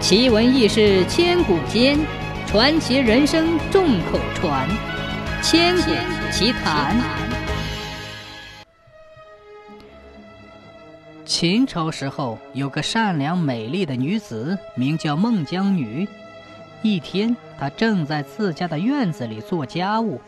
[0.00, 1.98] 奇闻异事千古间，
[2.46, 4.66] 传奇人生众口传。
[5.42, 5.90] 千古
[6.32, 6.96] 奇谈。
[11.26, 16.08] 秦朝时候，有个善良美丽的女子，名叫孟姜女。
[16.80, 20.18] 一天，她正在自家的院子里做家务，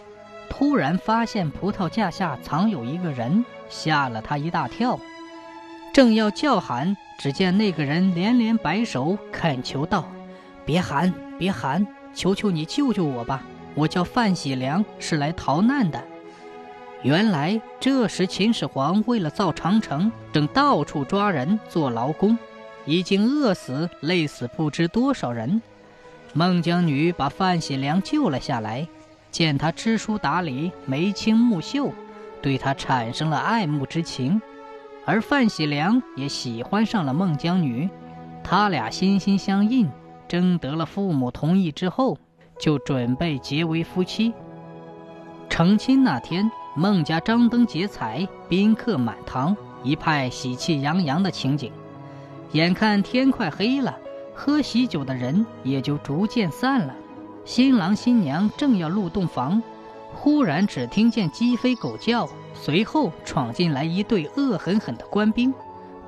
[0.51, 5.01] 突然发现葡萄架下藏有一个人，吓了她一大跳。
[5.95, 10.05] 正要叫喊，只见那个人连连摆手，恳求道
[10.67, 13.45] ：“别喊，别喊，求求你救救我吧！
[13.77, 16.03] 我叫范喜良，是来逃难的。”
[17.05, 22.37] 原来这时秦始皇为了造长城，正到处抓人做劳工，
[22.87, 25.63] 已经饿死、累死不知多少人。
[26.33, 28.89] 孟姜女把范喜良救了下来，
[29.31, 31.93] 见他知书达理、眉清目秀，
[32.43, 34.43] 对他产生了爱慕之情。
[35.05, 37.89] 而范喜良也喜欢上了孟姜女，
[38.45, 39.91] 他俩心心相印，
[40.29, 42.17] 征得了父母同意之后，
[42.59, 44.33] 就准备结为夫妻。
[45.49, 51.73] 成亲那天，孟家张灯结彩，宾客满堂，一派喜气洋洋的情景。
[52.53, 53.99] 眼看天快黑了，
[54.35, 56.95] 喝喜酒的人也就逐渐散了。
[57.45, 59.61] 新郎新娘正要入洞房，
[60.15, 62.29] 忽然只听见鸡飞狗叫。
[62.65, 65.53] 随后闯进来一队恶狠狠的官兵，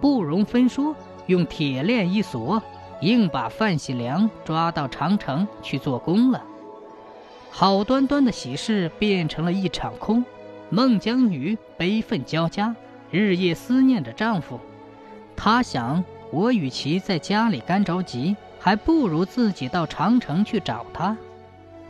[0.01, 0.95] 不容分说，
[1.27, 2.63] 用铁链一锁，
[3.01, 6.41] 硬把范喜良抓到长城去做工了。
[7.51, 10.25] 好端端的喜事变成了一场空，
[10.71, 12.73] 孟姜女悲愤交加，
[13.11, 14.61] 日夜思念着丈夫。
[15.35, 21.17] 她想，我与其在家里干着急，还不如自己到长城去找他。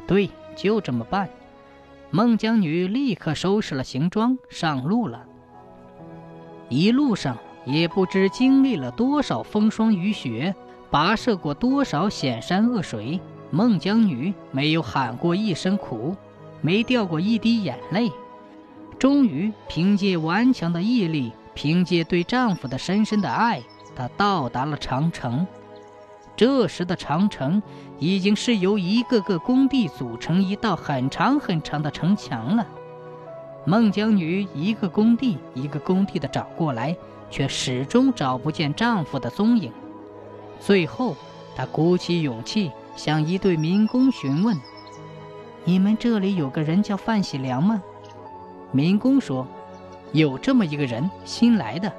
[0.07, 1.29] 对，就这么办。
[2.15, 5.25] 孟姜女立刻收拾了行装，上路了。
[6.69, 10.55] 一路上也不知经历了多少风霜雨雪，
[10.93, 13.21] 跋涉过多少险山恶水，
[13.51, 16.15] 孟姜女没有喊过一声苦，
[16.61, 18.13] 没掉过一滴眼泪。
[18.97, 23.61] 终于凭借顽强的毅力，凭借对丈夫的深深的爱，
[23.97, 25.45] 她到达了长城。
[26.37, 27.63] 这时的长城
[27.99, 32.67] 已经是由一个个工地组成一道很长很长的城墙了。
[33.65, 36.97] 孟姜女一个工地一个工地的找过来，
[37.31, 39.73] 却始终找不见丈夫的踪影。
[40.61, 41.17] 最后，
[41.57, 44.59] 她鼓起勇气向一对民工询问
[45.65, 47.83] ：“你们这里有个人叫范喜良吗？”
[48.73, 49.47] 民工说
[50.13, 51.93] ：“有这么一个人，新来的。”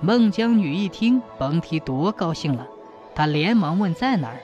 [0.00, 2.66] 孟姜女一听，甭提多高兴了。
[3.16, 4.40] 他连忙问在哪儿，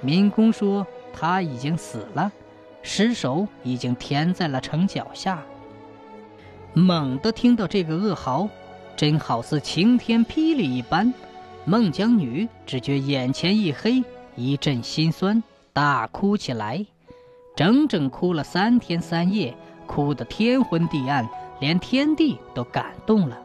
[0.00, 2.30] 民工说他已经死了，
[2.80, 5.42] 尸首已经填在了城脚下。
[6.72, 8.48] 猛地听到这个噩耗，
[8.96, 11.12] 真好似晴天霹雳一般，
[11.64, 14.04] 孟姜女只觉眼前一黑，
[14.36, 16.86] 一阵心酸，大哭起来，
[17.56, 19.52] 整整哭了三天三夜，
[19.88, 21.28] 哭得天昏地暗，
[21.58, 23.36] 连天地都感动了。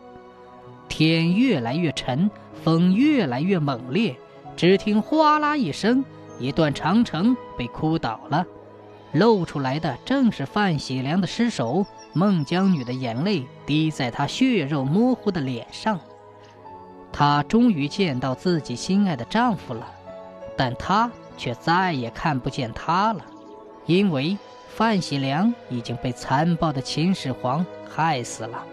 [0.88, 2.30] 天越来越沉，
[2.64, 4.16] 风越来越猛烈。
[4.58, 6.04] 只听哗啦一声，
[6.40, 8.44] 一段长城被哭倒了，
[9.12, 11.86] 露出来的正是范喜良的尸首。
[12.14, 16.00] 孟姜女的眼泪滴在她血肉模糊的脸上。
[17.14, 19.86] 她终于见到自己心爱的丈夫了，
[20.56, 23.24] 但她却再也看不见他了，
[23.86, 24.36] 因为
[24.70, 28.66] 范喜良已经被残暴的秦始皇害死了。